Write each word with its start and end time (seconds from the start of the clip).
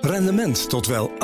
Rendement 0.00 0.68
tot 0.68 0.86
wel 0.86 1.10
8%. 1.10 1.14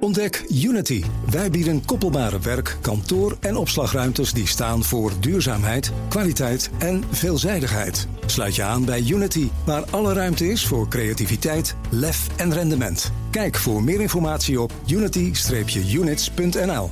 Ontdek 0.00 0.44
Unity. 0.64 1.02
Wij 1.30 1.50
bieden 1.50 1.84
koppelbare 1.84 2.40
werk, 2.40 2.76
kantoor 2.80 3.36
en 3.40 3.56
opslagruimtes 3.56 4.32
die 4.32 4.46
staan 4.46 4.84
voor 4.84 5.12
duurzaamheid, 5.20 5.92
kwaliteit 6.08 6.70
en 6.78 7.04
veelzijdigheid. 7.10 8.08
Sluit 8.26 8.54
je 8.54 8.62
aan 8.62 8.84
bij 8.84 9.04
Unity, 9.08 9.48
waar 9.66 9.84
alle 9.90 10.12
ruimte 10.12 10.48
is 10.48 10.66
voor 10.66 10.88
creativiteit, 10.88 11.76
lef 11.90 12.28
en 12.36 12.52
rendement. 12.52 13.12
Kijk 13.30 13.56
voor 13.56 13.82
meer 13.82 14.00
informatie 14.00 14.60
op 14.60 14.72
unity-units.nl. 14.86 16.90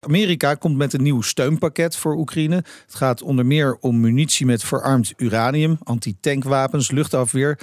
Amerika 0.00 0.54
komt 0.54 0.76
met 0.76 0.92
een 0.92 1.02
nieuw 1.02 1.20
steunpakket 1.20 1.96
voor 1.96 2.16
Oekraïne. 2.16 2.56
Het 2.56 2.94
gaat 2.94 3.22
onder 3.22 3.46
meer 3.46 3.76
om 3.80 4.00
munitie 4.00 4.46
met 4.46 4.64
verarmd 4.64 5.12
uranium, 5.16 5.78
antitankwapens, 5.82 6.90
luchtafweer. 6.90 7.58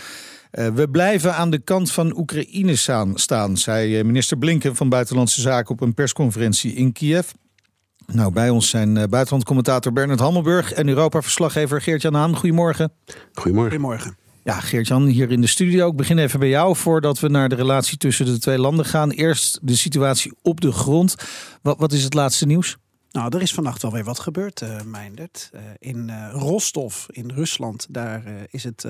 Uh, 0.59 0.67
we 0.67 0.89
blijven 0.89 1.35
aan 1.35 1.49
de 1.49 1.59
kant 1.59 1.91
van 1.91 2.17
Oekraïne 2.17 2.75
staan, 3.15 3.57
zei 3.57 3.97
eh, 3.97 4.05
minister 4.05 4.37
Blinken 4.37 4.75
van 4.75 4.89
Buitenlandse 4.89 5.41
Zaken 5.41 5.71
op 5.71 5.81
een 5.81 5.93
persconferentie 5.93 6.73
in 6.73 6.91
Kiev. 6.91 7.29
Nou, 8.05 8.33
bij 8.33 8.49
ons 8.49 8.69
zijn 8.69 8.89
uh, 8.95 9.03
buitenlandcommentator 9.03 9.93
Bernard 9.93 10.19
Hammelburg 10.19 10.73
en 10.73 10.87
Europa-verslaggever 10.87 11.81
Geert-Jan 11.81 12.13
Haan. 12.13 12.35
Goedemorgen. 12.35 12.91
Goedemorgen. 13.33 13.71
Goedemorgen. 13.71 14.17
Ja, 14.43 14.59
Geert-Jan, 14.59 15.05
hier 15.05 15.31
in 15.31 15.41
de 15.41 15.47
studio. 15.47 15.89
Ik 15.89 15.95
begin 15.95 16.17
even 16.17 16.39
bij 16.39 16.49
jou 16.49 16.75
voordat 16.75 17.19
we 17.19 17.27
naar 17.27 17.49
de 17.49 17.55
relatie 17.55 17.97
tussen 17.97 18.25
de 18.25 18.39
twee 18.39 18.59
landen 18.59 18.85
gaan. 18.85 19.11
Eerst 19.11 19.59
de 19.61 19.75
situatie 19.75 20.33
op 20.41 20.61
de 20.61 20.71
grond. 20.71 21.15
Wat, 21.61 21.77
wat 21.79 21.91
is 21.91 22.03
het 22.03 22.13
laatste 22.13 22.45
nieuws? 22.45 22.77
Nou, 23.13 23.35
er 23.35 23.41
is 23.41 23.53
vannacht 23.53 23.83
alweer 23.83 24.03
wat 24.03 24.19
gebeurd, 24.19 24.61
uh, 24.61 24.81
Meindert. 24.81 25.49
Uh, 25.55 25.61
in 25.79 26.07
uh, 26.09 26.29
Rostov 26.31 27.05
in 27.07 27.31
Rusland, 27.31 27.87
daar 27.89 28.23
is 28.49 28.63
het 28.63 28.85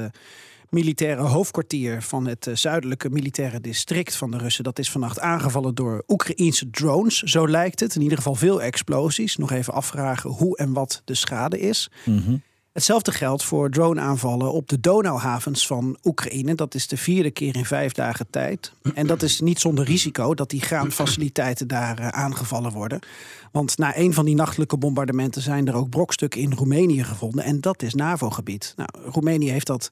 militaire 0.69 1.21
hoofdkwartier 1.21 2.01
van 2.01 2.27
het 2.27 2.49
zuidelijke 2.53 3.09
militaire 3.09 3.61
district 3.61 4.15
van 4.15 4.31
de 4.31 4.37
Russen. 4.37 4.63
Dat 4.63 4.79
is 4.79 4.91
vannacht 4.91 5.19
aangevallen 5.19 5.75
door 5.75 6.03
Oekraïense 6.07 6.69
drones, 6.69 7.19
zo 7.19 7.47
lijkt 7.47 7.79
het. 7.79 7.95
In 7.95 8.01
ieder 8.01 8.17
geval 8.17 8.35
veel 8.35 8.61
explosies. 8.61 9.35
Nog 9.35 9.51
even 9.51 9.73
afvragen 9.73 10.29
hoe 10.29 10.57
en 10.57 10.73
wat 10.73 11.01
de 11.05 11.15
schade 11.15 11.59
is. 11.59 11.91
Mm. 12.05 12.41
Hetzelfde 12.73 13.11
geldt 13.11 13.43
voor 13.43 13.69
drone-aanvallen 13.69 14.51
op 14.51 14.69
de 14.69 14.79
Donauhavens 14.79 15.67
van 15.67 15.97
Oekraïne. 16.03 16.55
Dat 16.55 16.75
is 16.75 16.87
de 16.87 16.97
vierde 16.97 17.31
keer 17.31 17.55
in 17.55 17.65
vijf 17.65 17.91
dagen 17.91 18.25
tijd. 18.29 18.73
En 18.93 19.07
dat 19.07 19.21
is 19.21 19.39
niet 19.39 19.59
zonder 19.59 19.85
risico 19.85 20.33
dat 20.33 20.49
die 20.49 20.61
graanfaciliteiten 20.61 21.67
daar 21.67 21.99
uh, 21.99 22.07
aangevallen 22.07 22.71
worden. 22.71 22.99
Want 23.51 23.77
na 23.77 23.97
een 23.97 24.13
van 24.13 24.25
die 24.25 24.35
nachtelijke 24.35 24.77
bombardementen 24.77 25.41
zijn 25.41 25.67
er 25.67 25.75
ook 25.75 25.89
brokstukken 25.89 26.41
in 26.41 26.53
Roemenië 26.53 27.03
gevonden. 27.03 27.43
En 27.43 27.61
dat 27.61 27.81
is 27.81 27.93
NAVO-gebied. 27.93 28.73
Nou, 28.75 28.89
Roemenië 29.11 29.49
heeft 29.49 29.67
dat 29.67 29.89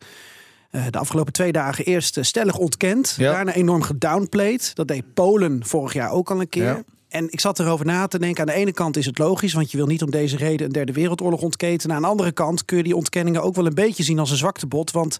uh, 0.72 0.84
de 0.90 0.98
afgelopen 0.98 1.34
twee 1.34 1.52
dagen 1.52 1.86
eerst 1.86 2.18
uh, 2.18 2.24
stellig 2.24 2.58
ontkend. 2.58 3.16
Ja. 3.18 3.32
Daarna 3.32 3.54
enorm 3.54 3.82
gedownplayed. 3.82 4.76
Dat 4.76 4.88
deed 4.88 5.14
Polen 5.14 5.66
vorig 5.66 5.94
jaar 5.94 6.12
ook 6.12 6.32
al 6.32 6.42
een 6.42 6.50
keer. 6.50 6.64
Ja. 6.64 6.84
En 7.12 7.32
ik 7.32 7.40
zat 7.40 7.60
erover 7.60 7.86
na 7.86 8.08
te 8.08 8.20
denken. 8.20 8.42
Aan 8.42 8.54
de 8.54 8.62
ene 8.62 8.74
kant 8.74 8.98
is 8.98 9.06
het 9.06 9.18
logisch, 9.18 9.54
want 9.54 9.72
je 9.72 9.78
wil 9.78 9.86
niet 9.86 10.04
om 10.04 10.12
deze 10.12 10.38
reden 10.38 10.66
een 10.66 10.72
derde 10.72 10.92
wereldoorlog 10.92 11.42
ontketenen. 11.42 11.96
Aan 11.96 12.02
de 12.02 12.08
andere 12.08 12.32
kant 12.32 12.66
kun 12.66 12.78
je 12.78 12.84
die 12.84 12.96
ontkenningen 12.96 13.44
ook 13.44 13.56
wel 13.56 13.66
een 13.66 13.74
beetje 13.74 14.04
zien 14.04 14.20
als 14.20 14.32
een 14.32 14.38
zwaktebod. 14.38 14.92
Want 14.92 15.18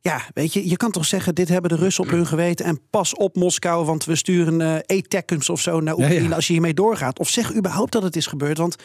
ja, 0.00 0.22
weet 0.34 0.52
je, 0.52 0.68
je 0.68 0.76
kan 0.76 0.90
toch 0.90 1.04
zeggen: 1.04 1.34
dit 1.34 1.48
hebben 1.48 1.70
de 1.70 1.76
Russen 1.76 2.04
op 2.04 2.10
hun 2.10 2.26
geweten. 2.26 2.66
En 2.66 2.80
pas 2.90 3.14
op 3.14 3.36
Moskou, 3.36 3.84
want 3.84 4.04
we 4.04 4.16
sturen 4.16 4.60
uh, 4.60 4.74
e-tekkens 4.86 5.50
of 5.50 5.60
zo 5.60 5.80
naar 5.80 5.94
Oekraïne 5.94 6.22
ja, 6.22 6.28
ja. 6.28 6.34
als 6.34 6.46
je 6.46 6.52
hiermee 6.52 6.74
doorgaat. 6.74 7.18
Of 7.18 7.28
zeg 7.28 7.54
überhaupt 7.54 7.92
dat 7.92 8.02
het 8.02 8.16
is 8.16 8.26
gebeurd. 8.26 8.58
Want 8.58 8.76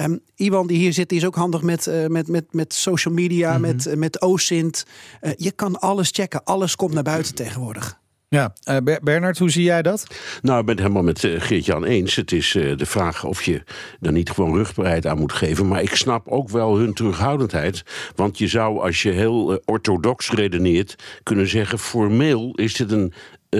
Um, 0.00 0.20
Iwan 0.36 0.66
die 0.66 0.78
hier 0.78 0.92
zit, 0.92 1.08
die 1.08 1.18
is 1.18 1.24
ook 1.24 1.34
handig 1.34 1.62
met, 1.62 1.86
uh, 1.86 2.06
met, 2.06 2.28
met, 2.28 2.44
met 2.50 2.74
social 2.74 3.14
media, 3.14 3.48
mm 3.48 3.64
-hmm. 3.64 3.74
met, 3.74 3.86
uh, 3.86 3.94
met 3.94 4.20
OSINT. 4.20 4.86
Uh, 5.20 5.30
je 5.36 5.50
kan 5.50 5.80
alles 5.80 6.10
checken, 6.12 6.44
alles 6.44 6.76
komt 6.76 6.94
naar 6.94 7.02
buiten 7.02 7.34
tegenwoordig. 7.34 8.00
Ja, 8.34 8.52
uh, 8.70 8.76
Bernard, 9.02 9.38
hoe 9.38 9.50
zie 9.50 9.64
jij 9.64 9.82
dat? 9.82 10.06
Nou, 10.42 10.60
ik 10.60 10.66
ben 10.66 10.74
het 10.74 10.84
helemaal 10.84 11.02
met 11.02 11.22
uh, 11.22 11.40
Geert-Jan 11.40 11.84
eens. 11.84 12.14
Het 12.14 12.32
is 12.32 12.54
uh, 12.54 12.76
de 12.76 12.86
vraag 12.86 13.24
of 13.24 13.42
je 13.42 13.62
er 14.00 14.12
niet 14.12 14.30
gewoon 14.30 14.56
rugbaarheid 14.56 15.06
aan 15.06 15.18
moet 15.18 15.32
geven. 15.32 15.68
Maar 15.68 15.82
ik 15.82 15.94
snap 15.94 16.28
ook 16.28 16.48
wel 16.48 16.76
hun 16.76 16.94
terughoudendheid. 16.94 17.84
Want 18.14 18.38
je 18.38 18.48
zou, 18.48 18.80
als 18.80 19.02
je 19.02 19.10
heel 19.10 19.62
orthodox 19.64 20.30
redeneert, 20.30 20.94
kunnen 21.22 21.48
zeggen: 21.48 21.78
formeel 21.78 22.52
is 22.54 22.74
dit 22.74 22.92
een 22.92 23.12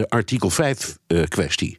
artikel 0.09 0.51
5 0.51 0.99
kwestie. 1.29 1.79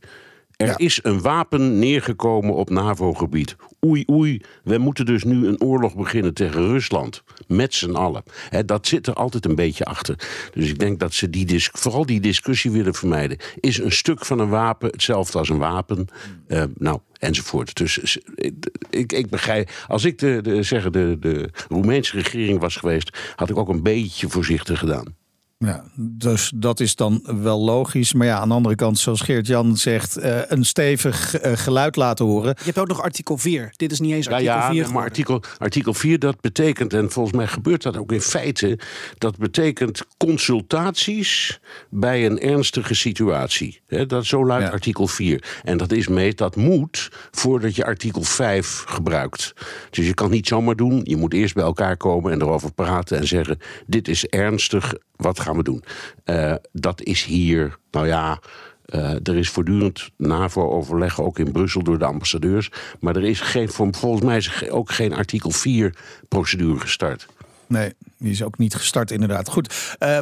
Er 0.57 0.67
ja. 0.67 0.77
is 0.77 0.99
een 1.03 1.21
wapen 1.21 1.79
neergekomen 1.79 2.55
op 2.55 2.69
NAVO-gebied. 2.69 3.55
Oei, 3.85 4.03
oei, 4.11 4.41
we 4.63 4.77
moeten 4.77 5.05
dus 5.05 5.23
nu 5.23 5.47
een 5.47 5.61
oorlog 5.61 5.95
beginnen 5.95 6.33
tegen 6.33 6.67
Rusland. 6.67 7.23
Met 7.47 7.73
z'n 7.73 7.93
allen. 7.93 8.23
He, 8.49 8.65
dat 8.65 8.87
zit 8.87 9.07
er 9.07 9.13
altijd 9.13 9.45
een 9.45 9.55
beetje 9.55 9.85
achter. 9.85 10.15
Dus 10.53 10.69
ik 10.69 10.79
denk 10.79 10.99
dat 10.99 11.13
ze 11.13 11.29
die 11.29 11.69
vooral 11.71 12.05
die 12.05 12.19
discussie 12.19 12.71
willen 12.71 12.93
vermijden. 12.93 13.37
Is 13.59 13.77
een 13.77 13.91
stuk 13.91 14.25
van 14.25 14.39
een 14.39 14.49
wapen 14.49 14.89
hetzelfde 14.89 15.37
als 15.37 15.49
een 15.49 15.57
wapen? 15.57 16.07
Uh, 16.47 16.63
nou, 16.77 16.99
enzovoort. 17.17 17.75
Dus 17.75 18.19
ik, 18.89 19.13
ik 19.13 19.29
begrijp. 19.29 19.69
Als 19.87 20.05
ik 20.05 20.19
de, 20.19 20.39
de, 20.41 20.63
zeggen, 20.63 20.91
de, 20.91 21.17
de 21.19 21.49
Roemeense 21.69 22.15
regering 22.17 22.59
was 22.59 22.75
geweest, 22.75 23.17
had 23.35 23.49
ik 23.49 23.57
ook 23.57 23.69
een 23.69 23.83
beetje 23.83 24.29
voorzichtig 24.29 24.79
gedaan. 24.79 25.15
Ja, 25.57 25.83
dus 25.95 26.51
dat 26.55 26.79
is 26.79 26.95
dan 26.95 27.23
wel 27.41 27.59
logisch. 27.59 28.13
Maar 28.13 28.27
ja, 28.27 28.37
aan 28.37 28.47
de 28.47 28.53
andere 28.53 28.75
kant, 28.75 28.99
zoals 28.99 29.21
Geert-Jan 29.21 29.77
zegt, 29.77 30.17
uh, 30.17 30.39
een 30.47 30.65
stevig 30.65 31.43
uh, 31.45 31.51
geluid 31.55 31.95
laten 31.95 32.25
horen. 32.25 32.55
Je 32.57 32.63
hebt 32.63 32.77
ook 32.77 32.87
nog 32.87 33.01
artikel 33.01 33.37
4. 33.37 33.73
Dit 33.75 33.91
is 33.91 33.99
niet 33.99 34.13
eens 34.13 34.27
artikel 34.27 34.53
ja, 34.53 34.71
ja, 34.71 34.83
4. 34.83 34.93
maar 34.93 35.03
artikel, 35.03 35.41
artikel 35.57 35.93
4 35.93 36.19
dat 36.19 36.41
betekent, 36.41 36.93
en 36.93 37.11
volgens 37.11 37.35
mij 37.35 37.47
gebeurt 37.47 37.83
dat 37.83 37.97
ook 37.97 38.11
in 38.11 38.21
feite, 38.21 38.79
dat 39.17 39.37
betekent 39.37 40.01
consultaties 40.17 41.59
bij 41.89 42.25
een 42.25 42.39
ernstige 42.39 42.93
situatie. 42.93 43.81
He, 43.87 44.05
dat, 44.05 44.25
zo 44.25 44.45
luidt 44.45 44.65
ja. 44.65 44.71
artikel 44.71 45.07
4. 45.07 45.59
En 45.63 45.77
dat 45.77 45.91
is 45.91 46.07
mee, 46.07 46.33
dat 46.33 46.55
moet 46.55 47.11
voordat 47.31 47.75
je 47.75 47.85
artikel 47.85 48.21
5 48.21 48.83
gebruikt. 48.87 49.53
Dus 49.89 50.07
je 50.07 50.13
kan 50.13 50.31
niet 50.31 50.47
zomaar 50.47 50.75
doen. 50.75 51.01
Je 51.03 51.15
moet 51.15 51.33
eerst 51.33 51.53
bij 51.53 51.63
elkaar 51.63 51.97
komen 51.97 52.31
en 52.31 52.41
erover 52.41 52.73
praten 52.73 53.17
en 53.17 53.27
zeggen: 53.27 53.57
dit 53.87 54.07
is 54.07 54.25
ernstig. 54.25 54.93
Wat 55.15 55.39
gaan 55.39 55.54
we 55.57 55.63
doen? 55.63 55.83
Uh, 56.25 56.53
dat 56.71 57.01
is 57.03 57.23
hier, 57.23 57.77
nou 57.91 58.07
ja. 58.07 58.39
Uh, 58.85 59.09
er 59.09 59.35
is 59.35 59.49
voortdurend 59.49 60.09
NAVO-overleg, 60.17 61.21
ook 61.21 61.39
in 61.39 61.51
Brussel 61.51 61.83
door 61.83 61.99
de 61.99 62.05
ambassadeurs. 62.05 62.71
Maar 62.99 63.15
er 63.15 63.23
is 63.23 63.41
geen, 63.41 63.69
volgens 63.69 64.21
mij 64.21 64.69
ook 64.71 64.91
geen 64.91 65.13
artikel 65.13 65.51
4-procedure 65.51 66.79
gestart. 66.79 67.27
Nee, 67.67 67.93
die 68.17 68.31
is 68.31 68.43
ook 68.43 68.57
niet 68.57 68.75
gestart 68.75 69.11
inderdaad. 69.11 69.49
Goed, 69.49 69.95
uh, 69.99 70.19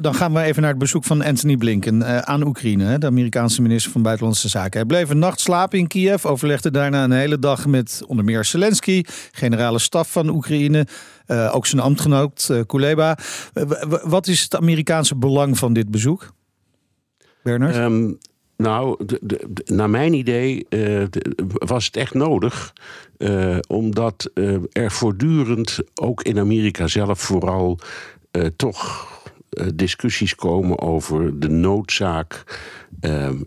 dan 0.00 0.14
gaan 0.14 0.32
we 0.32 0.40
even 0.40 0.62
naar 0.62 0.70
het 0.70 0.78
bezoek 0.78 1.04
van 1.04 1.22
Anthony 1.22 1.56
Blinken 1.56 2.26
aan 2.26 2.46
Oekraïne. 2.46 2.98
De 2.98 3.06
Amerikaanse 3.06 3.62
minister 3.62 3.92
van 3.92 4.02
Buitenlandse 4.02 4.48
Zaken. 4.48 4.78
Hij 4.78 4.84
bleef 4.84 5.10
een 5.10 5.18
nacht 5.18 5.40
slapen 5.40 5.78
in 5.78 5.86
Kiev. 5.86 6.24
Overlegde 6.24 6.70
daarna 6.70 7.04
een 7.04 7.12
hele 7.12 7.38
dag 7.38 7.66
met 7.66 8.02
onder 8.06 8.24
meer 8.24 8.44
Zelensky, 8.44 9.02
generale 9.32 9.78
staf 9.78 10.12
van 10.12 10.28
Oekraïne. 10.28 10.86
Uh, 11.26 11.54
ook 11.54 11.66
zijn 11.66 11.82
ambtgenoot 11.82 12.50
Kuleba. 12.66 13.18
wat 14.02 14.26
is 14.26 14.42
het 14.42 14.56
Amerikaanse 14.56 15.16
belang 15.16 15.58
van 15.58 15.72
dit 15.72 15.90
bezoek? 15.90 16.32
Bernard? 17.42 17.76
Um... 17.76 18.18
Nou, 18.56 19.06
naar 19.64 19.90
mijn 19.90 20.12
idee 20.12 20.66
uh, 20.68 21.04
was 21.46 21.86
het 21.86 21.96
echt 21.96 22.14
nodig. 22.14 22.72
Uh, 23.18 23.58
omdat 23.68 24.30
uh, 24.34 24.58
er 24.72 24.90
voortdurend, 24.90 25.78
ook 25.94 26.22
in 26.22 26.38
Amerika 26.38 26.86
zelf 26.86 27.20
vooral, 27.20 27.78
toch 28.56 29.08
discussies 29.74 30.34
komen 30.34 30.80
over 30.80 31.40
de 31.40 31.48
noodzaak 31.48 32.44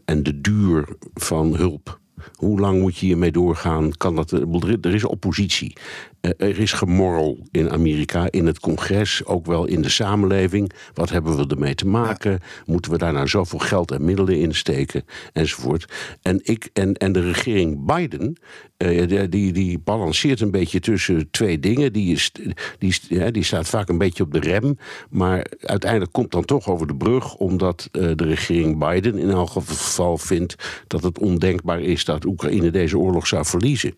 en 0.05 0.23
de 0.23 0.41
duur 0.41 0.87
van 1.13 1.55
hulp. 1.55 1.99
Hoe 2.35 2.59
lang 2.59 2.81
moet 2.81 2.97
je 2.97 3.05
hiermee 3.05 3.31
doorgaan? 3.31 3.91
Kan 3.97 4.15
dat, 4.15 4.31
er 4.31 4.93
is 4.93 5.03
oppositie. 5.03 5.75
Er 6.21 6.59
is 6.59 6.71
gemorrel 6.71 7.37
in 7.51 7.71
Amerika, 7.71 8.27
in 8.31 8.45
het 8.45 8.59
congres, 8.59 9.25
ook 9.25 9.45
wel 9.45 9.65
in 9.65 9.81
de 9.81 9.89
samenleving. 9.89 10.71
Wat 10.93 11.09
hebben 11.09 11.37
we 11.37 11.47
ermee 11.47 11.75
te 11.75 11.87
maken? 11.87 12.39
Moeten 12.65 12.91
we 12.91 12.97
daar 12.97 13.13
nou 13.13 13.27
zoveel 13.27 13.59
geld 13.59 13.91
en 13.91 14.05
middelen 14.05 14.39
in 14.39 14.55
steken? 14.55 15.05
Enzovoort. 15.33 15.93
En, 16.21 16.39
ik, 16.43 16.69
en, 16.73 16.93
en 16.93 17.11
de 17.11 17.21
regering 17.21 17.85
Biden, 17.85 18.37
uh, 18.77 19.23
die, 19.29 19.51
die 19.51 19.79
balanceert 19.79 20.41
een 20.41 20.51
beetje 20.51 20.79
tussen 20.79 21.27
twee 21.31 21.59
dingen. 21.59 21.93
Die, 21.93 22.13
is, 22.13 22.31
die, 22.79 23.31
die 23.31 23.43
staat 23.43 23.69
vaak 23.69 23.89
een 23.89 23.97
beetje 23.97 24.23
op 24.23 24.33
de 24.33 24.39
rem. 24.39 24.77
Maar 25.09 25.45
uiteindelijk 25.59 26.11
komt 26.11 26.31
dan 26.31 26.45
toch 26.45 26.69
over 26.69 26.87
de 26.87 26.95
brug, 26.95 27.35
omdat 27.35 27.89
uh, 27.91 28.11
de 28.15 28.23
regering 28.23 28.77
Biden 28.77 29.17
in 29.17 29.29
elk 29.29 29.49
geval 29.49 30.17
vindt 30.17 30.55
dat 30.87 31.03
het 31.03 31.19
ondenkbaar 31.19 31.81
is 31.81 32.05
dat 32.05 32.25
Oekraïne 32.25 32.71
deze 32.71 32.97
oorlog 32.97 33.27
zou 33.27 33.45
verliezen. 33.45 33.95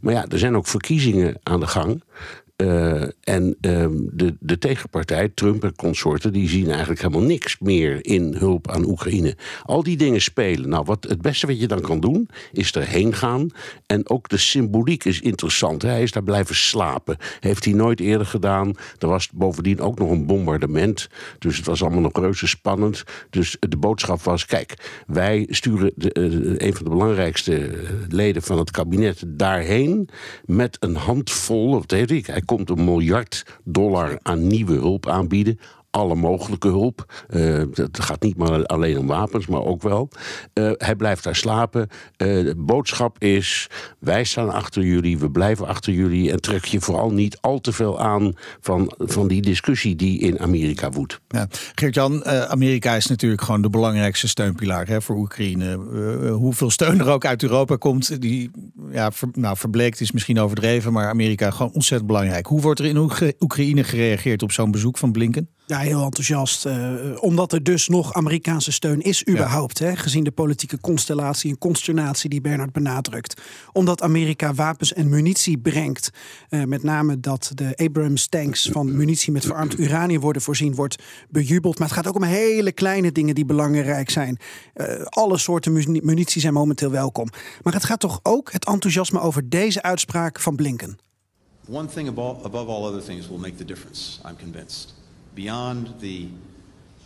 Maar 0.00 0.12
ja, 0.14 0.26
er 0.28 0.38
zijn 0.38 0.56
ook 0.56 0.66
verkiezingen 0.66 1.38
aan 1.42 1.60
de 1.60 1.66
gang. 1.66 2.02
Uh, 2.62 3.02
en 3.20 3.56
ehm, 3.60 3.92
de, 4.12 4.34
de 4.40 4.58
tegenpartij, 4.58 5.28
Trump 5.28 5.64
en 5.64 5.76
consorten, 5.76 6.32
die 6.32 6.48
zien 6.48 6.70
eigenlijk 6.70 7.00
helemaal 7.00 7.26
niks 7.26 7.58
meer 7.58 8.06
in 8.06 8.34
hulp 8.38 8.70
aan 8.70 8.88
Oekraïne. 8.88 9.36
Al 9.62 9.82
die 9.82 9.96
dingen 9.96 10.22
spelen. 10.22 10.68
Nou, 10.68 10.84
wat, 10.84 11.06
het 11.08 11.22
beste 11.22 11.46
wat 11.46 11.60
je 11.60 11.66
dan 11.66 11.80
kan 11.80 12.00
doen, 12.00 12.28
is 12.52 12.72
erheen 12.72 13.14
gaan. 13.14 13.48
En 13.86 14.08
ook 14.08 14.28
de 14.28 14.36
symboliek 14.36 15.04
is 15.04 15.20
interessant. 15.20 15.82
Hij 15.82 16.02
is 16.02 16.12
daar 16.12 16.22
blijven 16.22 16.54
slapen. 16.54 17.16
Heeft 17.40 17.64
hij 17.64 17.74
nooit 17.74 18.00
eerder 18.00 18.26
gedaan. 18.26 18.74
Er 18.98 19.08
was 19.08 19.30
bovendien 19.30 19.80
ook 19.80 19.98
nog 19.98 20.10
een 20.10 20.26
bombardement. 20.26 21.08
Dus 21.38 21.56
het 21.56 21.66
was 21.66 21.82
allemaal 21.82 22.00
nog 22.00 22.18
reuze 22.18 22.46
spannend. 22.46 23.04
Dus 23.30 23.56
de 23.58 23.76
boodschap 23.76 24.22
was: 24.22 24.46
kijk, 24.46 24.74
wij 25.06 25.46
sturen 25.50 25.92
de, 25.94 26.14
uh, 26.18 26.54
een 26.66 26.74
van 26.74 26.84
de 26.84 26.90
belangrijkste 26.90 27.56
eh, 27.56 27.90
leden 28.08 28.42
van 28.42 28.58
het 28.58 28.70
kabinet 28.70 29.22
daarheen. 29.26 30.08
met 30.44 30.76
een 30.80 30.96
handvol, 30.96 31.70
wat 31.70 31.90
weet 31.90 32.10
ik, 32.10 32.26
hij 32.26 32.42
komt 32.56 32.70
een 32.70 32.84
miljard 32.84 33.60
dollar 33.64 34.18
aan 34.22 34.46
nieuwe 34.46 34.72
hulp 34.72 35.08
aanbieden 35.08 35.58
alle 35.92 36.14
mogelijke 36.14 36.68
hulp. 36.68 37.24
Uh, 37.30 37.62
het 37.72 38.00
gaat 38.00 38.22
niet 38.22 38.36
maar 38.36 38.66
alleen 38.66 38.98
om 38.98 39.06
wapens, 39.06 39.46
maar 39.46 39.62
ook 39.62 39.82
wel. 39.82 40.08
Uh, 40.54 40.70
hij 40.76 40.94
blijft 40.94 41.24
daar 41.24 41.36
slapen. 41.36 41.88
Uh, 41.90 42.44
de 42.44 42.54
boodschap 42.56 43.16
is: 43.18 43.68
wij 43.98 44.24
staan 44.24 44.50
achter 44.50 44.82
jullie, 44.82 45.18
we 45.18 45.30
blijven 45.30 45.66
achter 45.66 45.92
jullie. 45.92 46.30
En 46.30 46.40
trek 46.40 46.64
je 46.64 46.80
vooral 46.80 47.10
niet 47.10 47.38
al 47.40 47.60
te 47.60 47.72
veel 47.72 48.00
aan 48.00 48.32
van, 48.60 48.92
van 48.98 49.28
die 49.28 49.42
discussie 49.42 49.96
die 49.96 50.18
in 50.18 50.40
Amerika 50.40 50.90
woedt. 50.90 51.20
Ja. 51.28 51.46
Geert-Jan, 51.74 52.24
Amerika 52.24 52.94
is 52.94 53.06
natuurlijk 53.06 53.42
gewoon 53.42 53.62
de 53.62 53.70
belangrijkste 53.70 54.28
steunpilaar 54.28 54.86
hè, 54.86 55.02
voor 55.02 55.16
Oekraïne. 55.16 55.76
hoeveel 56.30 56.70
steun 56.70 57.00
er 57.00 57.08
ook 57.08 57.24
uit 57.24 57.42
Europa 57.42 57.76
komt, 57.76 58.20
die 58.20 58.50
ja, 58.90 59.10
nou, 59.32 59.56
verbleekt 59.56 60.00
is 60.00 60.12
misschien 60.12 60.40
overdreven, 60.40 60.92
maar 60.92 61.08
Amerika 61.08 61.50
gewoon 61.50 61.72
ontzettend 61.72 62.10
belangrijk. 62.10 62.46
Hoe 62.46 62.60
wordt 62.60 62.80
er 62.80 62.86
in 62.86 63.10
Oekraïne 63.40 63.84
gereageerd 63.84 64.42
op 64.42 64.52
zo'n 64.52 64.70
bezoek 64.70 64.98
van 64.98 65.12
Blinken? 65.12 65.48
Ja, 65.72 65.78
heel 65.78 66.02
enthousiast. 66.02 66.66
Uh, 66.66 66.94
omdat 67.20 67.52
er 67.52 67.62
dus 67.62 67.88
nog 67.88 68.12
Amerikaanse 68.12 68.72
steun 68.72 69.00
is, 69.00 69.28
überhaupt. 69.28 69.78
Hè, 69.78 69.96
gezien 69.96 70.24
de 70.24 70.30
politieke 70.30 70.80
constellatie 70.80 71.50
en 71.50 71.58
consternatie 71.58 72.30
die 72.30 72.40
Bernard 72.40 72.72
benadrukt. 72.72 73.42
Omdat 73.72 74.02
Amerika 74.02 74.54
wapens 74.54 74.92
en 74.92 75.08
munitie 75.08 75.58
brengt. 75.58 76.10
Uh, 76.50 76.64
met 76.64 76.82
name 76.82 77.20
dat 77.20 77.52
de 77.54 77.76
Abrams 77.76 78.26
tanks 78.26 78.68
van 78.72 78.96
munitie 78.96 79.32
met 79.32 79.44
verarmd 79.44 79.78
uranium 79.78 80.20
worden 80.20 80.42
voorzien, 80.42 80.74
wordt 80.74 81.02
bejubeld. 81.28 81.78
Maar 81.78 81.88
het 81.88 81.96
gaat 81.96 82.06
ook 82.06 82.16
om 82.16 82.22
hele 82.22 82.72
kleine 82.72 83.12
dingen 83.12 83.34
die 83.34 83.44
belangrijk 83.44 84.10
zijn. 84.10 84.38
Uh, 84.74 85.02
alle 85.02 85.38
soorten 85.38 85.72
munitie 86.04 86.40
zijn 86.40 86.54
momenteel 86.54 86.90
welkom. 86.90 87.28
Maar 87.62 87.72
het 87.72 87.84
gaat 87.84 88.00
toch 88.00 88.20
ook 88.22 88.52
het 88.52 88.66
enthousiasme 88.66 89.20
over 89.20 89.48
deze 89.48 89.82
uitspraak 89.82 90.40
van 90.40 90.56
Blinken. 90.56 90.98
One 91.68 91.88
thing 91.88 92.08
above 92.08 92.70
all 92.70 92.84
other 92.84 93.02
things 93.02 93.28
will 93.28 93.38
make 93.38 93.54
the 93.54 93.64
difference, 93.64 94.18
I'm 94.28 94.36
convinced. 94.36 95.00
Beyond 95.34 96.00
the 96.00 96.28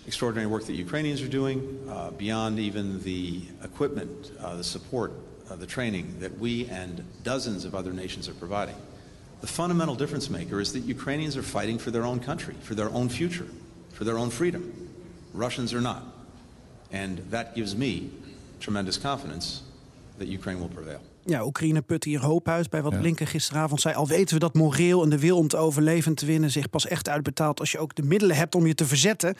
extraordinary 0.07 0.47
work 0.47 0.65
that 0.67 0.75
Ukrainians 0.75 1.21
are 1.21 1.29
doing, 1.29 1.85
uh, 1.89 2.11
beyond 2.11 2.59
even 2.59 3.03
the 3.03 3.43
equipment, 3.65 4.31
uh, 4.41 4.57
the 4.57 4.65
support, 4.65 5.13
uh, 5.51 5.57
the 5.57 5.67
training 5.67 6.17
that 6.21 6.39
we 6.39 6.67
and 6.67 7.05
dozens 7.23 7.65
of 7.65 7.75
other 7.75 7.93
nations 7.93 8.29
are 8.29 8.35
providing. 8.35 8.77
The 9.41 9.47
fundamental 9.47 9.95
difference 9.95 10.31
maker 10.31 10.61
is 10.61 10.73
that 10.73 10.81
Ukrainians 10.81 11.37
are 11.37 11.43
fighting 11.43 11.79
for 11.79 11.91
their 11.91 12.05
own 12.05 12.21
country, 12.21 12.55
for 12.63 12.75
their 12.75 12.89
own 12.91 13.09
future, 13.09 13.49
for 13.93 14.05
their 14.05 14.19
own 14.19 14.31
freedom. 14.31 14.91
Russians 15.35 15.75
are 15.75 15.81
not. 15.81 16.05
And 16.91 17.19
that 17.31 17.55
gives 17.55 17.77
me 17.77 18.11
tremendous 18.61 18.97
confidence 18.97 19.63
that 20.19 20.29
Ukraine 20.29 20.61
will 20.61 20.69
prevail. 20.69 21.01
Ja, 21.27 21.45
Oekraïne 21.45 21.83
put 21.83 22.05
hier 22.05 22.21
hoop 22.21 22.49
uit 22.49 22.71
bij 22.71 22.83
wat 22.83 22.93
ja. 22.93 22.99
Blinken 22.99 23.27
gisteravond 23.27 23.81
zei. 23.81 23.95
Al 23.95 24.07
weten 24.07 24.35
we 24.35 24.41
dat 24.41 24.55
moreel 24.55 25.03
en 25.03 25.09
de 25.09 25.19
wil 25.19 25.37
om 25.37 25.49
te 25.49 25.57
overleven 25.57 26.11
en 26.11 26.17
te 26.17 26.27
winnen 26.27 26.51
zich 26.51 26.71
pas 26.71 26.87
echt 26.87 27.09
uitbetaalt 27.09 27.61
als 27.61 27.73
je 27.73 27.79
ook 27.79 27.95
de 27.95 28.03
middelen 28.03 28.37
hebt 28.37 28.55
om 28.55 28.67
je 28.67 28.75
te 28.75 28.87
verzetten. 28.87 29.37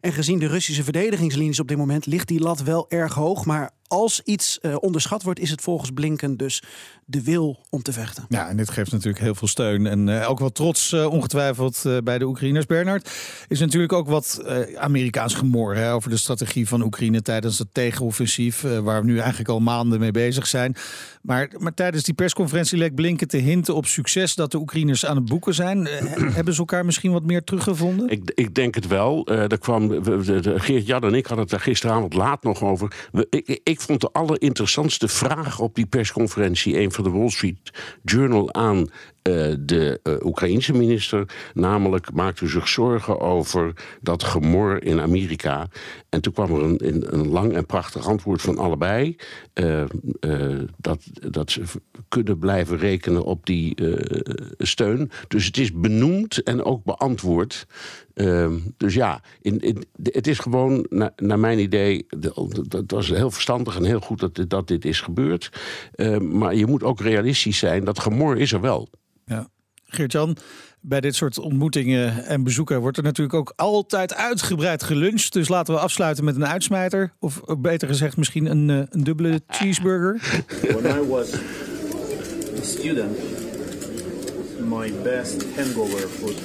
En 0.00 0.12
gezien 0.12 0.38
de 0.38 0.46
Russische 0.46 0.84
verdedigingslinies 0.84 1.60
op 1.60 1.68
dit 1.68 1.76
moment 1.76 2.06
ligt 2.06 2.28
die 2.28 2.40
lat 2.40 2.62
wel 2.62 2.86
erg 2.88 3.14
hoog. 3.14 3.44
Maar 3.44 3.70
als 3.88 4.20
iets 4.24 4.58
uh, 4.62 4.76
onderschat 4.80 5.22
wordt, 5.22 5.40
is 5.40 5.50
het 5.50 5.60
volgens 5.60 5.90
Blinken 5.90 6.36
dus 6.36 6.62
de 7.04 7.22
wil 7.22 7.64
om 7.70 7.82
te 7.82 7.92
vechten. 7.92 8.24
Ja, 8.28 8.48
en 8.48 8.56
dit 8.56 8.70
geeft 8.70 8.92
natuurlijk 8.92 9.24
heel 9.24 9.34
veel 9.34 9.48
steun. 9.48 9.86
En 9.86 10.08
uh, 10.08 10.30
ook 10.30 10.38
wat 10.38 10.54
trots, 10.54 10.92
uh, 10.92 11.12
ongetwijfeld, 11.12 11.82
bij 12.04 12.18
de 12.18 12.24
Oekraïners. 12.24 12.66
Bernard, 12.66 13.10
is 13.48 13.60
natuurlijk 13.60 13.92
ook 13.92 14.08
wat 14.08 14.42
Amerikaans 14.76 15.34
gemor 15.34 15.74
hè, 15.74 15.92
over 15.92 16.10
de 16.10 16.16
strategie 16.16 16.68
van 16.68 16.82
Oekraïne 16.82 17.22
tijdens 17.22 17.58
het 17.58 17.68
tegenoffensief. 17.72 18.60
waar 18.60 19.00
we 19.00 19.06
nu 19.06 19.18
eigenlijk 19.18 19.48
al 19.48 19.60
maanden 19.60 20.00
mee 20.00 20.10
bezig 20.10 20.46
zijn. 20.46 20.76
Maar, 21.26 21.50
maar 21.58 21.74
tijdens 21.74 22.04
die 22.04 22.14
persconferentie 22.14 22.78
leek 22.78 22.94
Blinken 22.94 23.28
te 23.28 23.36
hinten 23.36 23.74
op 23.74 23.86
succes 23.86 24.34
dat 24.34 24.50
de 24.50 24.58
Oekraïners 24.58 25.06
aan 25.06 25.16
het 25.16 25.24
boeken 25.24 25.54
zijn. 25.54 25.88
hebben 26.38 26.54
ze 26.54 26.60
elkaar 26.60 26.84
misschien 26.84 27.12
wat 27.12 27.24
meer 27.24 27.44
teruggevonden? 27.44 28.08
Ik, 28.08 28.30
ik 28.34 28.54
denk 28.54 28.74
het 28.74 28.86
wel. 28.86 29.26
er 29.26 29.58
kwam, 29.58 29.90
Geert-Jan 30.42 31.02
en 31.02 31.14
ik 31.14 31.26
hadden 31.26 31.44
het 31.44 31.50
daar 31.50 31.60
gisteravond 31.60 32.14
laat 32.14 32.42
nog 32.42 32.62
over. 32.62 33.08
ik, 33.30 33.60
ik 33.62 33.76
ik 33.76 33.82
vond 33.82 34.00
de 34.00 34.12
allerinteressantste 34.12 35.08
vraag 35.08 35.60
op 35.60 35.74
die 35.74 35.86
persconferentie 35.86 36.78
een 36.78 36.92
van 36.92 37.04
de 37.04 37.10
Wall 37.10 37.30
Street 37.30 37.70
Journal 38.02 38.54
aan 38.54 38.88
uh, 39.28 39.54
de 39.58 40.00
uh, 40.02 40.14
Oekraïense 40.24 40.72
minister. 40.72 41.28
Namelijk 41.54 42.12
maakte 42.12 42.46
zich 42.46 42.68
zorgen 42.68 43.20
over 43.20 43.72
dat 44.00 44.22
gemor 44.22 44.84
in 44.84 45.00
Amerika. 45.00 45.68
En 46.08 46.20
toen 46.20 46.32
kwam 46.32 46.54
er 46.54 46.62
een, 46.62 47.14
een 47.14 47.28
lang 47.28 47.52
en 47.52 47.66
prachtig 47.66 48.08
antwoord 48.08 48.42
van 48.42 48.58
allebei. 48.58 49.16
Uh, 49.54 49.84
dat, 50.76 51.02
dat 51.12 51.50
ze 51.50 51.62
kunnen 52.08 52.38
blijven 52.38 52.78
rekenen 52.78 53.24
op 53.24 53.46
die 53.46 53.74
steun. 54.58 55.10
Dus 55.28 55.46
het 55.46 55.56
is 55.56 55.72
benoemd 55.72 56.42
en 56.42 56.64
ook 56.64 56.84
beantwoord. 56.84 57.66
Ehm, 58.16 58.58
dus 58.76 58.94
ja, 58.94 59.20
in, 59.40 59.84
het 60.02 60.26
is 60.26 60.38
gewoon, 60.38 60.86
na, 60.88 61.12
naar 61.16 61.38
mijn 61.38 61.58
idee, 61.58 62.06
dat 62.68 62.84
was 62.86 63.08
heel 63.08 63.30
verstandig 63.30 63.76
en 63.76 63.84
heel 63.84 64.00
goed 64.00 64.20
dat, 64.20 64.44
dat 64.48 64.68
dit 64.68 64.84
is 64.84 65.00
gebeurd. 65.00 65.50
Ehm, 65.94 66.38
maar 66.38 66.54
je 66.54 66.66
moet 66.66 66.82
ook 66.82 67.00
realistisch 67.00 67.58
zijn, 67.58 67.84
dat 67.84 67.98
gemor 67.98 68.38
is 68.38 68.52
er 68.52 68.60
wel. 68.60 68.88
Ja. 69.96 70.02
Geert-Jan, 70.02 70.36
bij 70.80 71.00
dit 71.00 71.14
soort 71.14 71.38
ontmoetingen 71.38 72.24
en 72.24 72.42
bezoeken 72.42 72.80
wordt 72.80 72.96
er 72.96 73.02
natuurlijk 73.02 73.36
ook 73.36 73.52
altijd 73.56 74.14
uitgebreid 74.14 74.82
geluncht. 74.82 75.32
Dus 75.32 75.48
laten 75.48 75.74
we 75.74 75.80
afsluiten 75.80 76.24
met 76.24 76.36
een 76.36 76.46
uitsmijter. 76.46 77.12
Of 77.18 77.40
beter 77.58 77.88
gezegd, 77.88 78.16
misschien 78.16 78.46
een, 78.46 78.70
eh, 78.70 78.76
een 78.90 79.04
dubbele 79.04 79.40
cheeseburger. 79.48 80.20
When 80.80 80.96
I 80.96 81.06
was 81.08 81.34
a 82.58 82.62
student, 82.62 83.18
my 84.68 84.92
best 85.02 85.44
hangover 85.56 86.08
food 86.08 86.36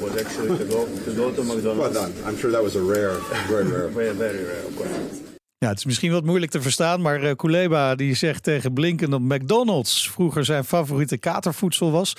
was 0.00 0.10
actually 0.10 0.58
to 0.58 0.76
go 0.76 0.86
to, 1.04 1.14
go 1.16 1.32
to 1.32 1.42
McDonald's. 1.42 1.78
Well 1.78 1.92
done. 1.92 2.12
I'm 2.30 2.38
sure 2.38 2.52
that 2.52 2.62
was 2.62 2.76
a 2.76 2.82
rare, 2.82 3.18
very 3.48 3.70
rare. 3.70 3.90
very, 4.00 4.16
very 4.16 4.44
rare, 4.44 4.66
of 4.66 4.76
course. 4.76 5.26
Ja, 5.60 5.68
het 5.68 5.78
is 5.78 5.84
misschien 5.84 6.12
wat 6.12 6.24
moeilijk 6.24 6.50
te 6.50 6.62
verstaan, 6.62 7.00
maar 7.00 7.22
uh, 7.22 7.32
Kuleba 7.36 7.94
die 7.94 8.14
zegt 8.14 8.42
tegen 8.42 8.72
Blinken 8.72 9.10
dat 9.10 9.20
McDonald's 9.20 10.10
vroeger 10.10 10.44
zijn 10.44 10.64
favoriete 10.64 11.18
katervoedsel 11.18 11.90
was. 11.90 12.16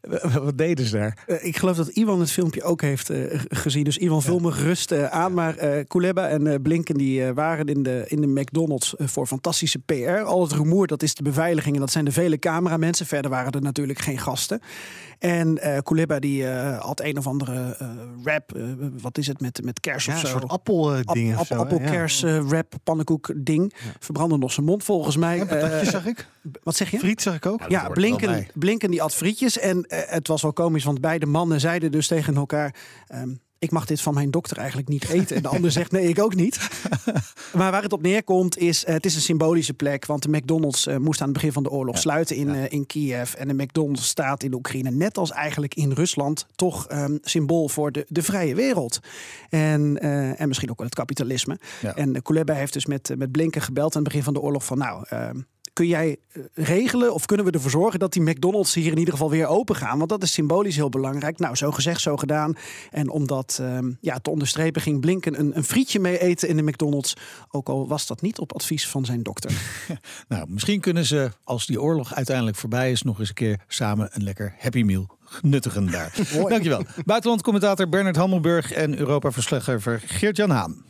Wat 0.44 0.58
deden 0.58 0.86
ze 0.86 0.96
daar? 0.96 1.24
Uh, 1.26 1.44
ik 1.44 1.56
geloof 1.56 1.76
dat 1.76 1.88
Iwan 1.88 2.20
het 2.20 2.30
filmpje 2.30 2.62
ook 2.62 2.80
heeft 2.80 3.10
uh, 3.10 3.40
gezien. 3.48 3.84
Dus 3.84 3.98
Iwan, 3.98 4.22
vul 4.22 4.38
me 4.38 4.52
gerust 4.52 4.92
uh, 4.92 5.04
aan. 5.04 5.34
Maar 5.34 5.84
Kuleba 5.84 6.28
en 6.28 6.62
Blinken 6.62 6.94
die 6.94 7.32
waren 7.32 7.66
in 7.66 7.82
de, 7.82 8.04
in 8.08 8.20
de 8.20 8.26
McDonald's 8.26 8.94
voor 8.98 9.26
fantastische 9.26 9.78
PR. 9.78 10.22
Al 10.24 10.42
het 10.42 10.52
rumoer, 10.52 10.86
dat 10.86 11.02
is 11.02 11.14
de 11.14 11.22
beveiliging 11.22 11.74
en 11.74 11.80
dat 11.80 11.90
zijn 11.90 12.04
de 12.04 12.12
vele 12.12 12.38
cameramensen. 12.38 13.06
Verder 13.06 13.30
waren 13.30 13.52
er 13.52 13.62
natuurlijk 13.62 13.98
geen 13.98 14.18
gasten. 14.18 14.60
En 15.20 15.58
uh, 15.64 15.78
Kuleba 15.82 16.18
die 16.18 16.42
uh, 16.42 16.78
had 16.78 17.00
een 17.00 17.18
of 17.18 17.26
andere 17.26 17.76
uh, 17.82 17.88
rap, 18.24 18.58
wat 19.00 19.18
is 19.18 19.26
het, 19.26 19.40
met, 19.40 19.64
met 19.64 19.80
kers 19.80 20.04
ja, 20.04 20.12
of 20.12 20.18
zo. 20.18 20.26
Een 20.26 20.32
soort 20.32 20.52
appelding 20.52 21.36
App, 21.36 21.50
app, 21.50 21.60
Appelkers 21.60 22.20
ja. 22.20 22.38
rap, 22.38 22.74
pannenkoek 22.84 23.32
ding. 23.36 23.72
Ja. 23.84 23.90
Verbrandde 23.98 24.38
nog 24.38 24.52
zijn 24.52 24.66
mond 24.66 24.84
volgens 24.84 25.16
mij. 25.16 25.36
Ja, 25.36 25.84
zag 25.84 26.06
ik. 26.06 26.26
Wat 26.62 26.76
zeg 26.76 26.90
je? 26.90 26.98
Friet 26.98 27.22
zag 27.22 27.34
ik 27.34 27.46
ook. 27.46 27.60
Ja, 27.68 27.88
Blinken, 27.88 28.46
Blinken 28.54 28.90
die 28.90 29.02
at 29.02 29.14
frietjes. 29.14 29.58
En 29.58 29.84
het 29.90 30.28
was 30.28 30.42
wel 30.42 30.52
komisch, 30.52 30.84
want 30.84 31.00
beide 31.00 31.26
mannen 31.26 31.60
zeiden 31.60 31.92
dus 31.92 32.06
tegen 32.06 32.36
elkaar... 32.36 32.74
Um, 33.14 33.40
ik 33.60 33.70
mag 33.70 33.86
dit 33.86 34.00
van 34.00 34.14
mijn 34.14 34.30
dokter 34.30 34.56
eigenlijk 34.56 34.88
niet 34.88 35.08
eten. 35.08 35.36
En 35.36 35.42
de 35.42 35.48
ander 35.48 35.70
zegt 35.70 35.92
nee, 35.92 36.08
ik 36.08 36.22
ook 36.22 36.34
niet. 36.34 36.68
maar 37.58 37.70
waar 37.70 37.82
het 37.82 37.92
op 37.92 38.02
neerkomt 38.02 38.58
is, 38.58 38.84
uh, 38.84 38.90
het 38.92 39.06
is 39.06 39.14
een 39.14 39.20
symbolische 39.20 39.74
plek. 39.74 40.06
Want 40.06 40.22
de 40.22 40.28
McDonald's 40.28 40.86
uh, 40.86 40.96
moest 40.96 41.20
aan 41.20 41.26
het 41.26 41.36
begin 41.36 41.52
van 41.52 41.62
de 41.62 41.70
oorlog 41.70 41.98
sluiten 41.98 42.36
in, 42.36 42.48
uh, 42.48 42.64
in 42.68 42.86
Kiev. 42.86 43.34
En 43.34 43.48
de 43.48 43.54
McDonald's 43.54 44.06
staat 44.06 44.42
in 44.42 44.50
de 44.50 44.56
Oekraïne, 44.56 44.90
net 44.90 45.18
als 45.18 45.30
eigenlijk 45.30 45.74
in 45.74 45.92
Rusland, 45.92 46.46
toch 46.54 46.90
um, 46.92 47.18
symbool 47.22 47.68
voor 47.68 47.92
de, 47.92 48.06
de 48.08 48.22
vrije 48.22 48.54
wereld. 48.54 48.98
En, 49.48 49.98
en 50.36 50.48
misschien 50.48 50.70
ook 50.70 50.78
wel 50.78 50.86
het 50.86 50.94
kapitalisme. 50.94 51.58
Ja. 51.80 51.94
En 51.94 52.22
Kuleba 52.22 52.54
heeft 52.54 52.72
dus 52.72 52.86
met, 52.86 53.12
met 53.16 53.32
Blinken 53.32 53.62
gebeld 53.62 53.96
aan 53.96 54.02
het 54.02 54.10
begin 54.10 54.24
van 54.24 54.34
de 54.34 54.40
oorlog 54.40 54.64
van 54.64 54.78
nou... 54.78 55.04
Ehm, 55.80 55.88
kun 55.88 55.98
jij 55.98 56.16
regelen 56.54 57.14
of 57.14 57.26
kunnen 57.26 57.46
we 57.46 57.52
ervoor 57.52 57.70
zorgen 57.70 57.98
dat 57.98 58.12
die 58.12 58.22
McDonald's 58.22 58.74
hier 58.74 58.92
in 58.92 58.98
ieder 58.98 59.12
geval 59.12 59.30
weer 59.30 59.46
open 59.46 59.76
gaan? 59.76 59.98
Want 59.98 60.10
dat 60.10 60.22
is 60.22 60.32
symbolisch 60.32 60.76
heel 60.76 60.88
belangrijk. 60.88 61.38
Nou, 61.38 61.56
zo 61.56 61.70
gezegd, 61.70 62.00
zo 62.00 62.16
gedaan. 62.16 62.56
En 62.90 63.10
om 63.10 63.26
dat 63.26 63.58
um, 63.60 63.98
ja, 64.00 64.18
te 64.18 64.30
onderstrepen 64.30 64.82
ging 64.82 65.00
Blinken 65.00 65.38
een, 65.38 65.56
een 65.56 65.64
frietje 65.64 66.00
mee 66.00 66.18
eten 66.18 66.48
in 66.48 66.56
de 66.56 66.62
McDonald's. 66.62 67.16
Ook 67.50 67.68
al 67.68 67.88
was 67.88 68.06
dat 68.06 68.20
niet 68.20 68.38
op 68.38 68.54
advies 68.54 68.88
van 68.88 69.04
zijn 69.04 69.22
dokter. 69.22 69.52
nou, 70.28 70.50
misschien 70.50 70.80
kunnen 70.80 71.04
ze, 71.04 71.30
als 71.44 71.66
die 71.66 71.80
oorlog 71.80 72.14
uiteindelijk 72.14 72.56
voorbij 72.56 72.90
is, 72.90 73.02
nog 73.02 73.18
eens 73.18 73.28
een 73.28 73.34
keer 73.34 73.60
samen 73.68 74.08
een 74.12 74.22
lekker 74.22 74.54
Happy 74.58 74.82
Meal 74.82 75.18
nuttigen 75.42 75.90
daar. 75.90 76.12
Dankjewel. 76.48 76.84
Buitenlandcommentator 77.04 77.88
Bernard 77.88 78.16
Hammelburg 78.16 78.72
en 78.72 78.98
Europa-verslaggever 78.98 80.02
Geert-Jan 80.06 80.50
Haan. 80.50 80.89